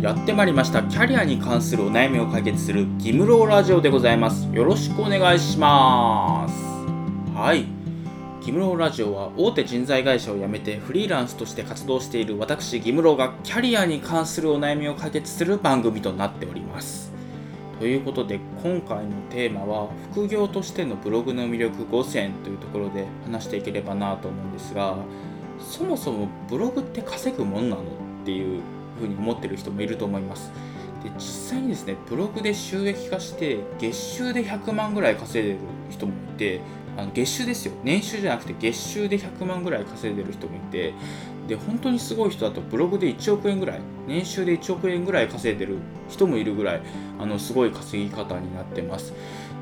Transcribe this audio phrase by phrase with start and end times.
[0.00, 0.82] やってまいりました。
[0.84, 4.48] キャリアに関するお悩みを解決するギムローラジオでございます。
[4.50, 6.54] よろしくお願いします。
[7.36, 7.66] はい。
[8.42, 17.12] ギムローラジオは大手人材会社を辞めてフリーランスとして活動している私ギムローがキャリアに関するお悩みを解決する番組となっております。
[17.78, 24.96] ということで今回のテーマは副業としてのブログの魅力5選というところで話していければなと思うんですが
[25.58, 27.84] そもそもブログって稼ぐもんなのっ
[28.24, 28.62] ていう
[29.00, 30.50] ふうに思ってる人もいると思います。
[31.02, 36.60] で実際にですねブログで収益化して月収で100万ぐらい稼いでる人もいて
[36.96, 37.72] あの月収ですよ。
[37.82, 40.92] 年収じゃなくて月収で100万ぐらい稼いでる人もいて
[41.48, 46.82] で本当にすごい人だとブログで1億円ぐらい年収で1億円ぐらい稼いでる人もいるぐらい
[47.18, 49.12] あのすごい稼ぎ方になってます。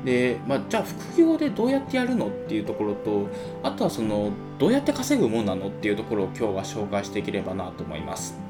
[0.03, 3.27] で、まあ、じゃあ副業でどうやってやるのっていうところと
[3.63, 8.48] あとはそのどうやって稼ぐもんなのっていうところを今日は紹介していければなと思います。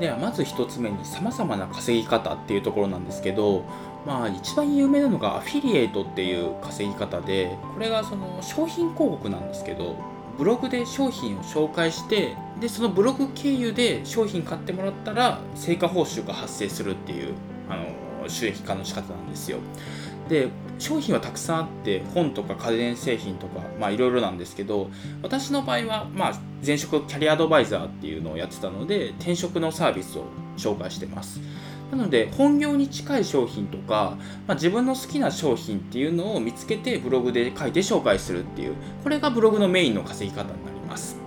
[0.00, 3.64] ではまず1つ目にさまざまな稼ぎ方っていうところなんですけど
[4.04, 9.96] まあ一番有名なのがアフィリエイトっていう稼ぎ方でこれがその商品広告なんですけど
[10.36, 17.34] ブログで商品を紹介してでそのブログ経由で商品買ってもらったら成果報酬が発生するっていう
[17.68, 19.58] あの収益化の仕方なんですよ。
[20.28, 24.90] で商品はたくさんあって本とか家電製品とかまあいろいろなんですけど
[25.22, 30.24] 私の場合はまあ前職キャリアアドバイザーっていうのをやってたので転職のサービスを
[30.56, 31.40] 紹介してます。
[31.90, 34.16] なので本業に近い商品とか、
[34.48, 41.25] まあ、自分の好きな商品っていうのを見つけてブログで書いて紹介するっていうこれがブログのメインの稼ぎ方になります。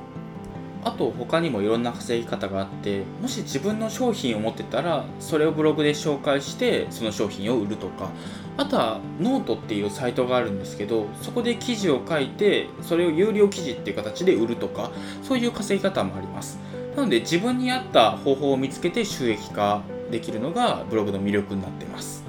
[0.84, 8.10] あと他にもいろんな稼ぎ方があってもし自分の商品を持ってたらそれをブログで紹介してその商品を売るとか
[8.58, 14.92] あとはノートっていうサイトがあるんですけどそこで記事を書いてそれを有料記事っていう形で売るとか
[15.24, 16.60] そういう稼ぎ方もあります。
[16.96, 22.24] なので自分に合った方法を見つけて収益化できるのがブログの魅力になってます。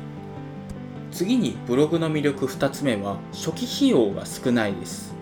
[1.10, 5.19] 次にブログの魅力2つ目は初期費用が少ないです。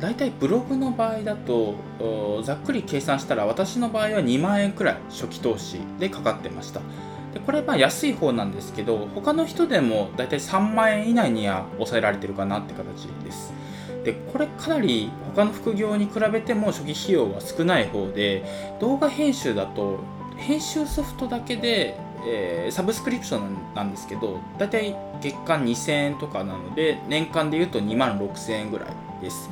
[0.00, 1.74] 大体ブログの場合だと
[2.44, 6.80] ざっくり計算したら私の場合は2万円くらい初期投資でかかってました。
[7.34, 13.52] でこれまあ安い方なんですけど他の人でも大体3万円以内には抑えられてるかなって形です。
[14.04, 18.44] でこれかなり他の副業に比べても初期費用は少ない方で
[18.80, 19.98] 動画編集だと
[20.36, 28.88] 編集ソフトだけで、えー、サブスクリプションなんですけど大体月間2000円とかなので年間で言うと2万6000円ぐらい
[29.20, 29.50] です。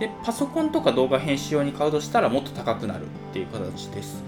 [0.00, 4.24] でパソコンとか動画編集用に買うとしたらもっと高くなるっていう形です。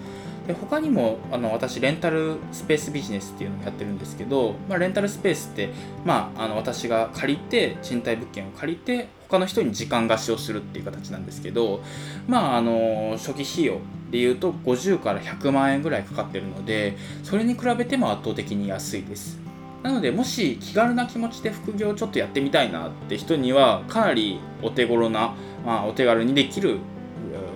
[0.47, 5.71] で他にもあの私レンタルスペースビジネスっていうのをやってるんですけど、まあ、レンタルスペースって、
[6.05, 11.81] まあ、あの私が借りて賃貸物件を借りて他の人に時間貸しをするっていう形なんですけど、
[12.27, 13.79] まあ、あの初期費用
[14.11, 19.52] でいうと50から100万円ぐらいかかってるのでそれに比べても圧倒的に安いです。
[19.83, 25.35] なのでもし気軽な気持ちで副業をちょっとやってみたいなって人にはかなりお手頃な、
[25.67, 26.79] まあ、お手軽にできる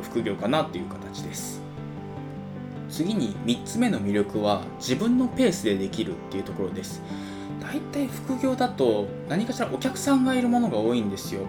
[0.03, 1.63] 副業かなっていう形です。
[2.89, 7.03] 次に3つ目の魅力は自分のペースでできるっていうところです。
[7.61, 11.43] 大体副業だと何かしらお客さんがいるものが多いんですよ。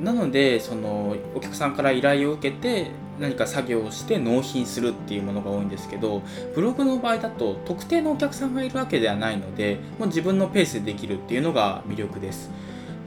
[0.00, 6.22] なのでそのお客さんから依頼を受けて何か作業をして納品するっていうものが多いんですけど
[6.54, 12.50] ブログの場合だと特定のお客さんがいるわけではないのでもう自分のペースでできるっていうのが魅力です。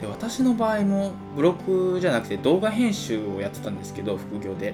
[0.02, 4.74] で私の場合もブログじゃなくて動画編集をやってたんですけど副業で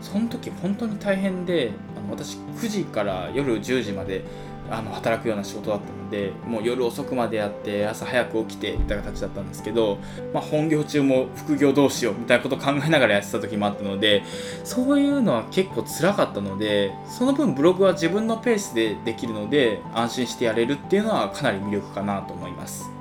[0.00, 4.24] その時本当に大変であの私9時から夜10時まで
[4.70, 9.98] あの働くような仕事だったのでもう夜遅くまでやって朝早く起きてみたいな形だったんですけど、
[10.32, 14.22] まあ、本業中も副業どうしようみたいなことを考えながらやってた時もあったので
[14.64, 22.97] そういうのは結構辛かったのでその分ブログは自分のペースでできるので安心してやれるっていうのはかなり魅力かなと思います。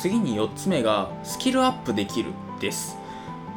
[0.00, 2.96] 次に4つ目がスキルアップできるです。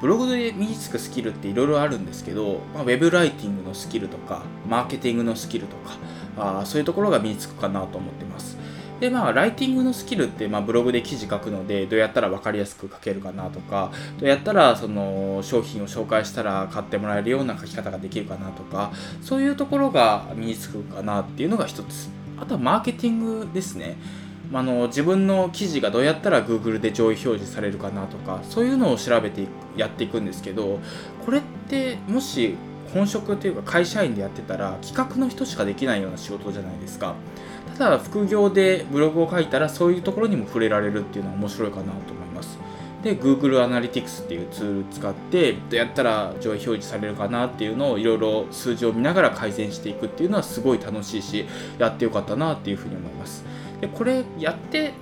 [0.02, 5.94] ブログで身につくスキルっていろいろあるんですけど、まあ、ウェブライティングのスキルとかマーケティングのスキルとか
[6.60, 8.58] あそういうところが身につくかなと思ってます。
[9.00, 18.92] でまあライティングのスキルって、まあ、ブログで記事書くのでどうやったら分かりやすく書けるかなとかどうやったらその商品を紹介したら買ってもらえるような書き方ができるかなとか
[19.22, 22.10] そういうところが身につくかなっていうのが一つ。
[22.38, 23.96] あとはマーケティングですね。
[24.54, 30.80] あの自分の記事がどうやったら Google で上位表示されるかなとかそういうのを調べてやっていくんですけど
[31.26, 32.56] これってもし
[32.94, 37.16] 本職というか会社員でやってたら企画の人しかできないような仕事じゃないですか。
[37.78, 42.60] ただ副業でブログを書いたらそういうところにも触れられるっていうのは面白いかなと思います。
[43.02, 51.46] で Google Analytics っていうツール使ってどうやったら上位表示されるかなっていうのをいろいろ数字を見ながら改善していくっていうのはすごい楽しいし
[51.80, 53.44] やってよかったなっていうふうに思います。
[53.84, 54.94] でこれやって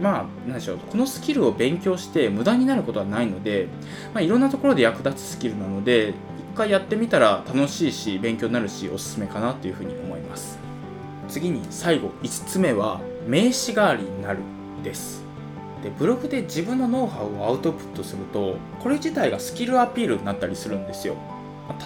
[0.00, 3.66] まあ何でしょうこのスキルを勉強して無駄になることはないので、
[4.14, 6.10] まあ、いろんなところで役立つスキルなので
[6.54, 10.56] 一回やってみたら楽しいし勉強になるしおすすめかなというふうに思います。
[11.28, 14.38] 次に最後5つ目は名刺代わりになる
[14.84, 15.24] です。
[15.82, 21.16] でブログで自分のノウハウをアウトプットするとこれ自体がスキルアピールになったりするんですよ。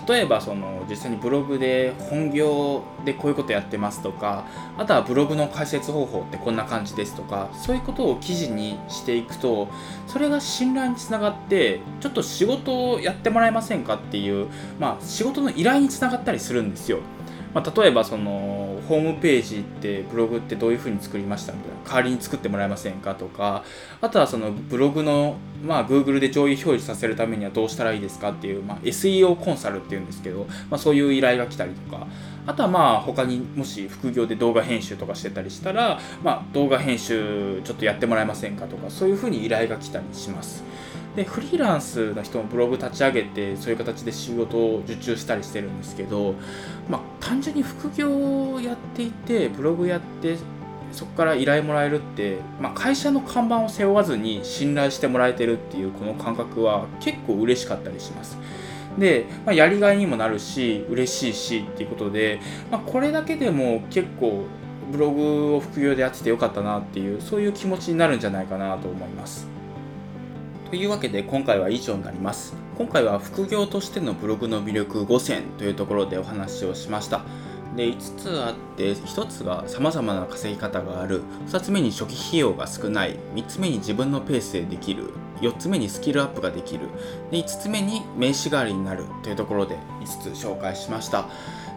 [0.06, 4.46] 例えばその実際にブログで本業でこういうことやってますとか
[4.78, 9.68] あとはブログの解説方法ってこんな感じですとかそういうことを記事にしていくと
[10.06, 14.48] それが信頼につながってちょっと仕事をやってもらえませんかっていう、
[14.78, 17.00] まあ、仕事の依頼につながったりするんですよ。
[17.54, 21.52] まあ、例えばそのホームページってブログってどういうふうに作りました？
[21.52, 21.76] みたいな。
[21.84, 23.14] 代わりに作ってもらえませんか？
[23.14, 23.62] とか。
[24.00, 28.30] あとはそのブログの、まあ、Google で上位表示させるためにはどうしたらいいですか？
[28.30, 32.06] っていう、まあ、SEO コンサルっていうんですけど、まあ、そういう依頼が来たりとか。
[32.44, 38.66] あとはまあ他にもし副業で動画編集とかしてたりしたら、まあ、動画編集ちょっとやってもらえませんか？
[38.66, 38.90] とか。
[38.90, 40.64] そういうふうに依頼が来たりします。
[41.16, 46.34] でフリーランスの人もブログ立ち上げてそういう形で仕事を受注したりしてるんですけど、
[46.88, 50.38] まあ、単純に副業をやっていてブログやって
[50.92, 58.38] そこから依頼もらえるって、まあ、会社の看板を背負わずに信頼してもらえてるっていうこの感覚は結構嬉しかったりします。
[58.98, 64.44] で、まあ、やりがいにもなるし嬉しいしっていうことで、まあ、これだけでも結構
[64.90, 69.48] ブログを副業でやっててよかったなっていうそういう気持ちになるんじゃないかなと思います。
[70.72, 72.54] というわけで今回は以上になります。
[72.78, 77.20] 今回は副業としてのブログの魅力5選というところでお話をしました。
[77.76, 85.10] で5つあって1つがさまざまな稼ぎ方がある2つ目に初期費用が少ない3つ目に自分のペースでできる
[85.42, 86.88] 4つ目にスキルアップができる
[87.30, 91.28] で5つ目に名刺代わりになるというところで5つ紹介しました。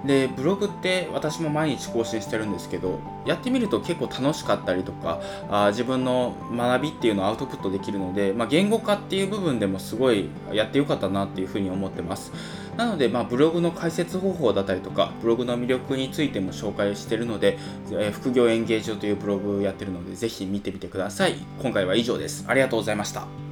[0.06, 12.32] でブログって私も毎日更新してるんですけどやってみると結構楽しかったりとかあ自分の学びっていうのをアウトプットできるので、まあ、言語化っていう部分でもすごいやってよかったなっていうふうに思ってます。
[12.78, 17.58] なので、まあ、ブログの解説方法だったりとかブログの魅力についても紹介してるので、
[17.92, 21.36] えー、副業演芸場というブログをやってるのでぜひ見てみてください。
[21.62, 22.44] 今回は以上です。
[22.48, 23.45] ありがとうございました。